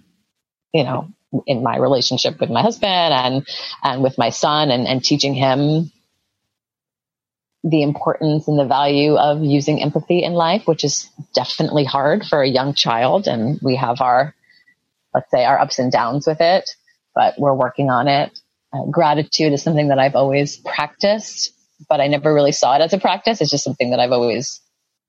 you 0.74 0.84
know, 0.84 1.10
in 1.48 1.63
my 1.63 1.77
relationship 1.77 2.39
with 2.42 2.50
my 2.50 2.62
husband 2.62 3.13
and, 3.13 3.48
and 3.82 4.03
with 4.03 4.18
my 4.18 4.30
son 4.30 4.70
and, 4.70 4.86
and 4.88 5.03
teaching 5.03 5.34
him 5.34 5.92
the 7.63 7.82
importance 7.82 8.48
and 8.48 8.60
the 8.60 8.65
value 8.65 9.15
of 9.15 9.41
using 9.41 9.82
empathy 9.82 10.24
in 10.24 10.34
life, 10.34 10.67
which 10.67 10.84
is 10.84 11.10
definitely 11.34 11.86
hard 11.86 12.25
for 12.25 12.41
a 12.41 12.48
young 12.48 12.74
child. 12.74 13.27
And 13.27 13.60
we 13.62 13.77
have 13.77 14.01
our, 14.01 14.36
let's 15.13 15.32
say, 15.32 15.46
our 15.46 15.60
ups 15.60 15.79
and 15.79 15.91
downs 15.91 16.27
with 16.27 16.41
it, 16.41 16.70
but 17.15 17.36
we're 17.38 17.53
working 17.53 17.89
on 17.89 18.08
it. 18.08 18.38
Uh, 18.74 18.86
gratitude 18.86 19.53
is 19.53 19.63
something 19.63 19.88
that 19.89 20.00
I've 20.00 20.15
always 20.15 20.58
practiced, 20.58 21.53
but 21.88 22.01
I 22.01 22.08
never 22.08 22.34
really 22.34 22.51
saw 22.51 22.75
it 22.75 22.82
as 22.82 22.91
a 22.91 22.98
practice. 22.98 23.39
It's 23.39 23.51
just 23.51 23.63
something 23.63 23.91
that 23.91 24.00
I've 24.00 24.12
always, 24.12 24.60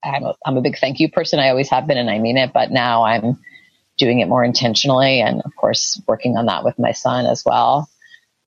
I'm 0.03 0.23
a, 0.23 0.35
I'm 0.45 0.57
a 0.57 0.61
big 0.61 0.77
thank 0.77 0.99
you 0.99 1.11
person. 1.11 1.39
I 1.39 1.49
always 1.49 1.69
have 1.69 1.87
been 1.87 1.97
and 1.97 2.09
I 2.09 2.19
mean 2.19 2.37
it, 2.37 2.53
but 2.53 2.71
now 2.71 3.03
I'm 3.03 3.37
doing 3.97 4.19
it 4.19 4.29
more 4.29 4.43
intentionally 4.43 5.19
and 5.21 5.41
of 5.43 5.55
course 5.55 6.01
working 6.07 6.37
on 6.37 6.45
that 6.45 6.63
with 6.63 6.77
my 6.79 6.91
son 6.91 7.25
as 7.25 7.43
well. 7.45 7.89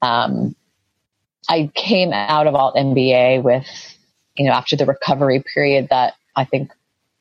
Um, 0.01 0.55
I 1.49 1.71
came 1.75 2.13
out 2.13 2.47
of 2.47 2.55
alt 2.55 2.77
MBA 2.77 3.43
with 3.43 3.67
you 4.39 4.47
know, 4.47 4.53
after 4.53 4.77
the 4.77 4.87
recovery 4.87 5.43
period 5.43 5.89
that 5.91 6.15
I 6.35 6.45
think 6.45 6.71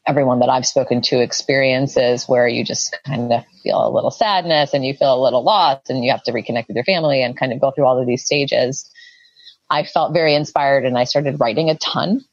everyone 0.07 0.39
that 0.39 0.49
I've 0.49 0.65
spoken 0.65 1.01
to 1.03 1.19
experiences 1.21 2.25
where 2.27 2.47
you 2.47 2.63
just 2.63 2.97
kind 3.05 3.33
of 3.33 3.43
feel 3.61 3.85
a 3.85 3.91
little 3.91 4.11
sadness 4.11 4.73
and 4.73 4.85
you 4.85 4.93
feel 4.93 5.13
a 5.13 5.21
little 5.21 5.43
lost 5.43 5.89
and 5.89 6.03
you 6.03 6.11
have 6.11 6.23
to 6.23 6.31
reconnect 6.31 6.67
with 6.67 6.75
your 6.75 6.85
family 6.85 7.21
and 7.21 7.37
kind 7.37 7.51
of 7.51 7.59
go 7.59 7.71
through 7.71 7.85
all 7.85 7.99
of 7.99 8.07
these 8.07 8.23
stages. 8.23 8.89
I 9.69 9.83
felt 9.83 10.13
very 10.13 10.33
inspired 10.33 10.85
and 10.85 10.97
I 10.97 11.03
started 11.03 11.39
writing 11.41 11.69
a 11.69 11.75
ton. 11.75 12.23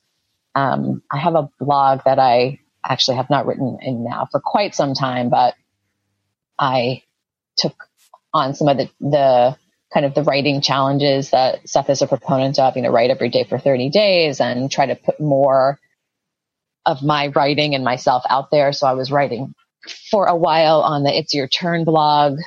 Um, 0.54 1.02
I 1.10 1.18
have 1.18 1.34
a 1.34 1.48
blog 1.58 2.02
that 2.04 2.20
I 2.20 2.60
actually 2.86 3.16
have 3.16 3.30
not 3.30 3.46
written 3.46 3.78
in 3.82 4.04
now 4.04 4.28
for 4.30 4.40
quite 4.40 4.74
some 4.74 4.94
time, 4.94 5.30
but 5.30 5.54
I 6.56 7.02
took 7.56 7.74
on 8.32 8.54
some 8.54 8.68
of 8.68 8.76
the, 8.76 8.90
the 9.00 9.56
kind 9.94 10.04
of 10.04 10.14
the 10.14 10.24
writing 10.24 10.60
challenges 10.60 11.30
that 11.30 11.66
Seth 11.68 11.88
is 11.88 12.02
a 12.02 12.08
proponent 12.08 12.58
of, 12.58 12.76
you 12.76 12.82
know, 12.82 12.90
write 12.90 13.10
every 13.10 13.28
day 13.28 13.44
for 13.44 13.58
30 13.58 13.90
days 13.90 14.40
and 14.40 14.70
try 14.70 14.86
to 14.86 14.96
put 14.96 15.20
more 15.20 15.78
of 16.84 17.02
my 17.02 17.28
writing 17.28 17.74
and 17.74 17.84
myself 17.84 18.24
out 18.28 18.50
there. 18.50 18.72
So 18.72 18.88
I 18.88 18.92
was 18.92 19.12
writing 19.12 19.54
for 20.10 20.26
a 20.26 20.36
while 20.36 20.80
on 20.80 21.04
the 21.04 21.16
It's 21.16 21.32
Your 21.32 21.46
Turn 21.46 21.84
blog, 21.84 22.38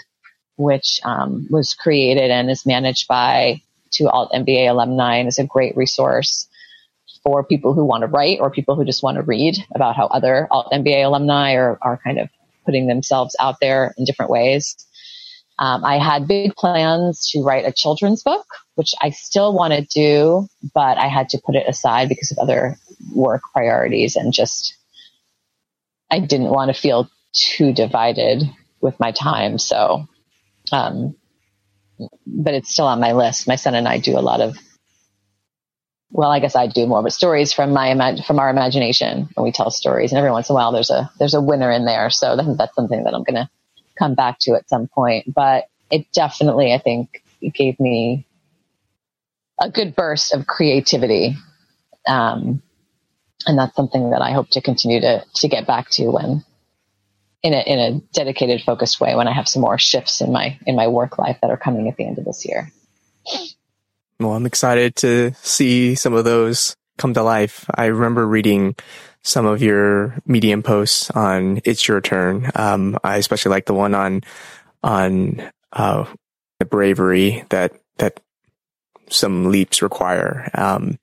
which 0.57 0.99
um, 1.05 1.47
was 1.49 1.73
created 1.73 2.29
and 2.29 2.51
is 2.51 2.65
managed 2.65 3.07
by 3.07 3.61
two 3.91 4.09
alt 4.09 4.31
MBA 4.33 4.69
alumni 4.69 5.15
and 5.15 5.29
is 5.29 5.39
a 5.39 5.45
great 5.45 5.75
resource 5.77 6.47
for 7.23 7.43
people 7.43 7.73
who 7.73 7.85
want 7.85 8.01
to 8.01 8.07
write 8.07 8.39
or 8.41 8.51
people 8.51 8.75
who 8.75 8.83
just 8.83 9.03
want 9.03 9.15
to 9.15 9.23
read 9.23 9.55
about 9.73 9.95
how 9.95 10.07
other 10.07 10.47
alt 10.51 10.67
MBA 10.73 11.05
alumni 11.05 11.53
are, 11.53 11.77
are 11.81 11.99
kind 12.03 12.19
of 12.19 12.29
putting 12.65 12.87
themselves 12.87 13.35
out 13.39 13.55
there 13.61 13.93
in 13.97 14.03
different 14.03 14.29
ways. 14.29 14.75
Um, 15.59 15.83
I 15.83 15.97
had 15.97 16.27
big 16.27 16.55
plans 16.55 17.29
to 17.31 17.41
write 17.41 17.65
a 17.65 17.71
children's 17.71 18.21
book, 18.23 18.45
which 18.75 18.93
I 19.01 19.09
still 19.09 19.53
want 19.53 19.73
to 19.73 19.81
do, 19.81 20.47
but 20.73 20.97
I 20.97 21.07
had 21.07 21.29
to 21.29 21.41
put 21.43 21.55
it 21.55 21.67
aside 21.67 22.09
because 22.09 22.31
of 22.31 22.37
other 22.37 22.77
work 23.13 23.41
priorities 23.53 24.15
and 24.15 24.33
just 24.33 24.75
I 26.11 26.19
didn't 26.19 26.49
want 26.49 26.73
to 26.73 26.79
feel 26.79 27.09
too 27.33 27.73
divided 27.73 28.43
with 28.81 28.99
my 28.99 29.11
time. 29.11 29.57
So, 29.57 30.07
um, 30.71 31.15
but 32.25 32.53
it's 32.53 32.71
still 32.71 32.85
on 32.85 32.99
my 32.99 33.13
list. 33.13 33.47
My 33.47 33.55
son 33.55 33.75
and 33.75 33.87
I 33.87 33.97
do 33.97 34.17
a 34.17 34.21
lot 34.21 34.41
of, 34.41 34.57
well, 36.11 36.31
I 36.31 36.39
guess 36.39 36.55
I 36.55 36.67
do 36.67 36.85
more, 36.85 37.01
but 37.03 37.13
stories 37.13 37.51
from 37.51 37.73
my 37.73 38.21
from 38.25 38.39
our 38.39 38.49
imagination 38.49 39.29
and 39.35 39.43
we 39.43 39.51
tell 39.51 39.71
stories, 39.71 40.11
and 40.11 40.19
every 40.19 40.31
once 40.31 40.49
in 40.49 40.53
a 40.53 40.55
while 40.55 40.71
there's 40.71 40.91
a 40.91 41.11
there's 41.19 41.33
a 41.33 41.41
winner 41.41 41.71
in 41.71 41.85
there. 41.85 42.09
So 42.09 42.35
that's 42.35 42.75
something 42.75 43.03
that 43.03 43.13
I'm 43.13 43.23
gonna 43.23 43.49
come 43.97 44.15
back 44.15 44.39
to 44.41 44.53
at 44.53 44.69
some 44.69 44.87
point. 44.87 45.33
But 45.33 45.65
it 45.89 46.11
definitely, 46.11 46.73
I 46.73 46.79
think, 46.79 47.23
gave 47.53 47.79
me 47.79 48.25
a 49.59 49.69
good 49.69 49.95
burst 49.95 50.33
of 50.33 50.47
creativity. 50.47 51.35
Um, 52.07 52.61
and 53.45 53.57
that's 53.57 53.75
something 53.75 54.11
that 54.11 54.21
I 54.21 54.31
hope 54.31 54.49
to 54.51 54.61
continue 54.61 55.01
to, 55.01 55.23
to 55.35 55.47
get 55.47 55.67
back 55.67 55.89
to 55.91 56.07
when 56.07 56.43
in 57.43 57.53
a, 57.53 57.61
in 57.61 57.79
a 57.79 57.99
dedicated, 58.13 58.61
focused 58.61 58.99
way 58.99 59.15
when 59.15 59.27
I 59.27 59.33
have 59.33 59.47
some 59.47 59.61
more 59.61 59.77
shifts 59.77 60.21
in 60.21 60.31
my, 60.31 60.59
in 60.65 60.75
my 60.75 60.87
work 60.87 61.17
life 61.17 61.37
that 61.41 61.49
are 61.49 61.57
coming 61.57 61.87
at 61.87 61.95
the 61.95 62.05
end 62.05 62.17
of 62.17 62.25
this 62.25 62.45
year. 62.45 62.71
Well, 64.19 64.33
I'm 64.33 64.45
excited 64.45 64.95
to 64.97 65.33
see 65.43 65.95
some 65.95 66.13
of 66.13 66.25
those 66.25 66.75
come 66.97 67.13
to 67.13 67.23
life. 67.23 67.65
I 67.73 67.85
remember 67.85 68.27
reading 68.27 68.75
some 69.23 69.45
of 69.45 69.61
your 69.61 70.17
Medium 70.25 70.63
posts 70.63 71.11
on 71.11 71.61
It's 71.63 71.87
Your 71.87 72.01
Turn. 72.01 72.49
Um, 72.55 72.97
I 73.03 73.17
especially 73.17 73.51
like 73.51 73.65
the 73.65 73.73
one 73.73 73.93
on, 73.93 74.23
on, 74.83 75.49
uh, 75.73 76.05
the 76.59 76.65
bravery 76.65 77.45
that, 77.49 77.73
that 77.97 78.19
some 79.09 79.51
leaps 79.51 79.81
require. 79.81 80.49
Um, 80.53 80.97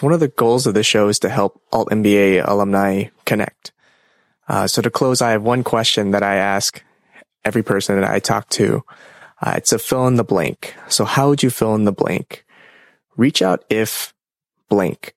one 0.00 0.12
of 0.12 0.20
the 0.20 0.28
goals 0.28 0.66
of 0.66 0.74
the 0.74 0.82
show 0.82 1.08
is 1.08 1.20
to 1.20 1.28
help 1.28 1.60
Alt 1.72 1.90
MBA 1.90 2.46
alumni 2.46 3.04
connect. 3.24 3.72
Uh, 4.48 4.66
so 4.66 4.82
to 4.82 4.90
close, 4.90 5.22
I 5.22 5.30
have 5.30 5.42
one 5.42 5.62
question 5.62 6.10
that 6.10 6.22
I 6.22 6.36
ask 6.36 6.82
every 7.44 7.62
person 7.62 8.00
that 8.00 8.10
I 8.10 8.18
talk 8.18 8.48
to. 8.50 8.82
Uh, 9.40 9.54
it's 9.56 9.72
a 9.72 9.78
fill 9.78 10.06
in 10.06 10.16
the 10.16 10.24
blank. 10.24 10.74
So 10.88 11.04
how 11.04 11.28
would 11.28 11.42
you 11.42 11.50
fill 11.50 11.74
in 11.74 11.84
the 11.84 11.92
blank? 11.92 12.44
Reach 13.16 13.42
out 13.42 13.64
if 13.68 14.11
blank. 14.72 15.14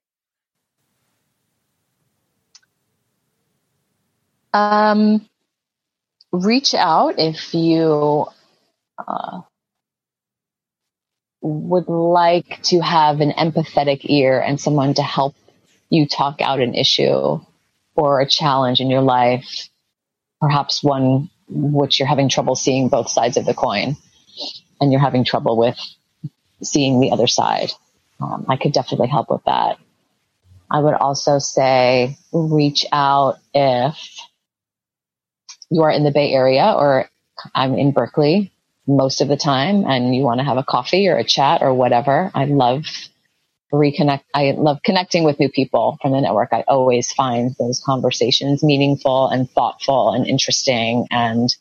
Um, 4.54 5.28
reach 6.32 6.74
out 6.74 7.16
if 7.20 7.54
you 7.54 8.28
uh, 8.98 9.42
would 11.42 11.88
like 11.88 12.62
to 12.64 12.82
have 12.82 13.22
an 13.22 13.32
empathetic 13.32 14.02
ear 14.10 14.42
and 14.42 14.60
someone 14.60 14.94
to 14.96 15.04
help 15.04 15.36
you 15.90 16.08
talk 16.08 16.42
out 16.42 16.60
an 16.60 16.76
issue 16.76 17.40
or 17.96 18.22
a 18.22 18.28
challenge 18.28 18.82
in 18.82 18.90
your 18.90 19.02
life, 19.02 19.70
perhaps 20.42 20.84
one 20.84 21.30
which 21.48 22.00
you're 22.00 22.08
having 22.08 22.30
trouble 22.30 22.56
seeing 22.56 22.90
both 22.90 23.10
sides 23.10 23.38
of 23.38 23.46
the 23.46 23.54
coin 23.54 23.96
and 24.82 24.92
you're 24.92 25.02
having 25.02 25.24
trouble 25.24 25.58
with 25.58 25.80
seeing 26.64 27.00
the 27.00 27.12
other 27.12 27.28
side. 27.28 27.72
Um, 28.20 28.46
I 28.48 28.58
could 28.58 28.74
definitely 28.74 29.08
help 29.08 29.30
with 29.30 29.44
that. 29.46 29.78
I 30.72 30.80
would 30.80 30.96
also 30.96 31.38
say 31.40 32.18
reach 32.32 32.86
out 32.92 33.38
if 33.54 34.18
you 35.70 35.84
are 35.84 35.92
in 35.92 36.04
the 36.04 36.12
Bay 36.12 36.32
Area 36.32 36.74
or 36.76 37.10
I'm 37.54 37.76
in 37.76 37.92
Berkeley 37.92 38.52
most 38.88 39.22
of 39.22 39.28
the 39.28 39.38
time 39.38 39.86
and 39.86 40.16
you 40.16 40.24
want 40.24 40.40
to 40.40 40.46
have 40.46 40.58
a 40.58 40.64
coffee 40.64 41.08
or 41.08 41.18
a 41.18 41.24
chat 41.24 41.62
or 41.62 41.74
whatever. 41.74 42.32
I 42.34 42.46
love 42.46 42.86
reconnect. 43.74 44.24
I 44.34 44.52
love 44.52 44.80
connecting 44.84 45.24
with 45.24 45.40
new 45.40 45.50
people 45.50 45.98
from 46.02 46.12
the 46.12 46.22
network. 46.22 46.50
I 46.52 46.64
always 46.68 47.12
find 47.12 47.56
those 47.60 47.82
conversations 47.86 48.64
meaningful 48.64 49.28
and 49.28 49.50
thoughtful 49.50 50.12
and 50.12 50.26
interesting. 50.26 51.08
And 51.12 51.54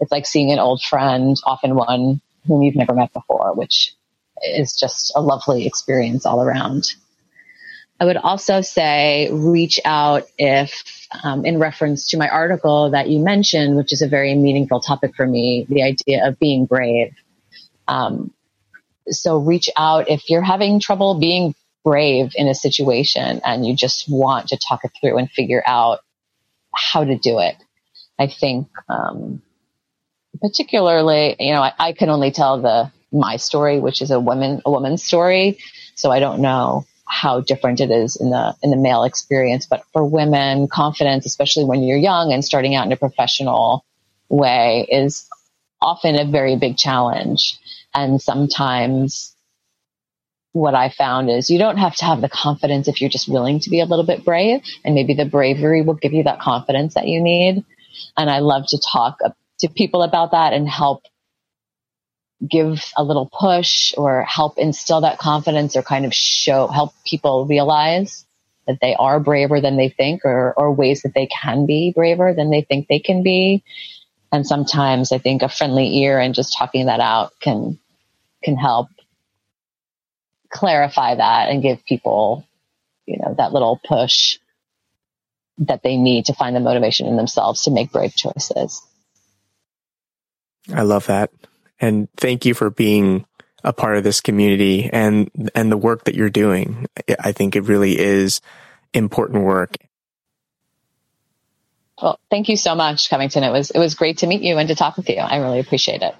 it's 0.00 0.12
like 0.12 0.26
seeing 0.26 0.52
an 0.52 0.58
old 0.58 0.82
friend, 0.82 1.36
often 1.44 1.74
one 1.74 2.20
whom 2.46 2.62
you've 2.62 2.76
never 2.76 2.94
met 2.94 3.12
before, 3.12 3.54
which 3.54 3.94
is 4.42 4.74
just 4.74 5.12
a 5.14 5.20
lovely 5.20 5.66
experience 5.66 6.26
all 6.26 6.42
around. 6.42 6.84
I 8.00 8.06
would 8.06 8.16
also 8.16 8.62
say 8.62 9.28
reach 9.30 9.78
out 9.84 10.22
if, 10.38 11.06
um, 11.22 11.44
in 11.44 11.58
reference 11.58 12.08
to 12.08 12.16
my 12.16 12.28
article 12.28 12.90
that 12.92 13.08
you 13.08 13.18
mentioned, 13.22 13.76
which 13.76 13.92
is 13.92 14.00
a 14.00 14.08
very 14.08 14.34
meaningful 14.34 14.80
topic 14.80 15.14
for 15.14 15.26
me, 15.26 15.66
the 15.68 15.82
idea 15.82 16.26
of 16.26 16.38
being 16.38 16.64
brave. 16.64 17.12
Um, 17.86 18.32
so 19.08 19.38
reach 19.38 19.68
out 19.76 20.08
if 20.08 20.30
you're 20.30 20.40
having 20.42 20.80
trouble 20.80 21.18
being 21.18 21.54
brave 21.84 22.32
in 22.36 22.48
a 22.48 22.54
situation 22.54 23.40
and 23.44 23.66
you 23.66 23.74
just 23.74 24.08
want 24.08 24.48
to 24.48 24.56
talk 24.56 24.80
it 24.84 24.92
through 24.98 25.18
and 25.18 25.30
figure 25.30 25.62
out 25.66 26.00
how 26.74 27.04
to 27.04 27.18
do 27.18 27.38
it. 27.38 27.56
I 28.18 28.28
think, 28.28 28.68
um, 28.88 29.42
particularly, 30.40 31.36
you 31.38 31.52
know, 31.52 31.62
I, 31.62 31.72
I 31.78 31.92
can 31.92 32.08
only 32.08 32.30
tell 32.30 32.60
the 32.60 32.90
my 33.12 33.36
story, 33.36 33.80
which 33.80 34.02
is 34.02 34.10
a 34.10 34.20
woman 34.20 34.62
a 34.64 34.70
woman's 34.70 35.04
story, 35.04 35.58
so 35.94 36.10
I 36.10 36.20
don't 36.20 36.40
know 36.40 36.86
how 37.06 37.40
different 37.40 37.80
it 37.80 37.90
is 37.90 38.16
in 38.16 38.30
the 38.30 38.54
in 38.62 38.70
the 38.70 38.76
male 38.76 39.04
experience. 39.04 39.66
But 39.66 39.82
for 39.92 40.04
women, 40.04 40.68
confidence, 40.68 41.26
especially 41.26 41.64
when 41.64 41.82
you're 41.82 41.98
young 41.98 42.32
and 42.32 42.44
starting 42.44 42.74
out 42.74 42.86
in 42.86 42.92
a 42.92 42.96
professional 42.96 43.84
way, 44.28 44.86
is 44.90 45.28
often 45.80 46.16
a 46.16 46.24
very 46.24 46.56
big 46.56 46.76
challenge. 46.76 47.58
And 47.94 48.20
sometimes 48.20 49.34
what 50.52 50.74
I 50.74 50.88
found 50.88 51.30
is 51.30 51.50
you 51.50 51.58
don't 51.58 51.78
have 51.78 51.94
to 51.96 52.04
have 52.04 52.20
the 52.20 52.28
confidence 52.28 52.88
if 52.88 53.00
you're 53.00 53.10
just 53.10 53.28
willing 53.28 53.60
to 53.60 53.70
be 53.70 53.80
a 53.80 53.84
little 53.84 54.04
bit 54.04 54.24
brave 54.24 54.62
and 54.84 54.94
maybe 54.94 55.14
the 55.14 55.24
bravery 55.24 55.82
will 55.82 55.94
give 55.94 56.12
you 56.12 56.24
that 56.24 56.40
confidence 56.40 56.94
that 56.94 57.06
you 57.06 57.22
need. 57.22 57.64
And 58.16 58.30
I 58.30 58.40
love 58.40 58.66
to 58.68 58.78
talk 58.78 59.18
to 59.60 59.68
people 59.68 60.02
about 60.02 60.32
that 60.32 60.52
and 60.52 60.68
help 60.68 61.02
give 62.48 62.84
a 62.96 63.04
little 63.04 63.28
push 63.32 63.92
or 63.96 64.22
help 64.22 64.58
instill 64.58 65.02
that 65.02 65.18
confidence 65.18 65.76
or 65.76 65.82
kind 65.82 66.04
of 66.04 66.14
show, 66.14 66.66
help 66.68 66.94
people 67.04 67.46
realize 67.46 68.24
that 68.66 68.78
they 68.80 68.94
are 68.94 69.20
braver 69.20 69.60
than 69.60 69.76
they 69.76 69.88
think 69.88 70.24
or, 70.24 70.54
or 70.56 70.72
ways 70.72 71.02
that 71.02 71.14
they 71.14 71.26
can 71.26 71.66
be 71.66 71.92
braver 71.94 72.34
than 72.34 72.50
they 72.50 72.62
think 72.62 72.88
they 72.88 72.98
can 72.98 73.22
be. 73.22 73.62
And 74.32 74.46
sometimes 74.46 75.12
I 75.12 75.18
think 75.18 75.42
a 75.42 75.48
friendly 75.48 75.98
ear 75.98 76.18
and 76.18 76.34
just 76.34 76.56
talking 76.56 76.86
that 76.86 77.00
out 77.00 77.32
can, 77.40 77.78
can 78.42 78.56
help 78.56 78.88
clarify 80.48 81.16
that 81.16 81.48
and 81.50 81.62
give 81.62 81.84
people, 81.84 82.46
you 83.06 83.18
know, 83.18 83.34
that 83.36 83.52
little 83.52 83.80
push 83.86 84.38
that 85.58 85.82
they 85.82 85.96
need 85.96 86.26
to 86.26 86.34
find 86.34 86.56
the 86.56 86.60
motivation 86.60 87.06
in 87.06 87.16
themselves 87.16 87.64
to 87.64 87.70
make 87.70 87.92
brave 87.92 88.14
choices. 88.14 88.82
I 90.72 90.82
love 90.82 91.06
that. 91.06 91.30
And 91.80 92.08
thank 92.16 92.44
you 92.44 92.54
for 92.54 92.70
being 92.70 93.26
a 93.64 93.72
part 93.72 93.96
of 93.96 94.04
this 94.04 94.20
community 94.20 94.88
and, 94.90 95.30
and 95.54 95.70
the 95.70 95.76
work 95.76 96.04
that 96.04 96.14
you're 96.14 96.30
doing. 96.30 96.86
I 97.18 97.32
think 97.32 97.56
it 97.56 97.62
really 97.62 97.98
is 97.98 98.40
important 98.92 99.44
work. 99.44 99.76
Well, 102.00 102.18
thank 102.30 102.48
you 102.48 102.56
so 102.56 102.74
much, 102.74 103.10
Covington. 103.10 103.44
It 103.44 103.50
was, 103.50 103.70
it 103.70 103.78
was 103.78 103.94
great 103.94 104.18
to 104.18 104.26
meet 104.26 104.42
you 104.42 104.56
and 104.56 104.68
to 104.68 104.74
talk 104.74 104.96
with 104.96 105.08
you. 105.08 105.16
I 105.16 105.36
really 105.36 105.60
appreciate 105.60 106.02
it. 106.02 106.14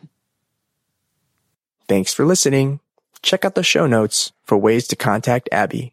Thanks 1.89 2.13
for 2.13 2.25
listening. 2.25 2.81
Check 3.23 3.45
out 3.45 3.55
the 3.55 3.63
show 3.63 3.87
notes 3.87 4.33
for 4.45 4.59
ways 4.59 4.87
to 4.89 4.97
contact 4.97 5.49
Abbe. 5.51 5.93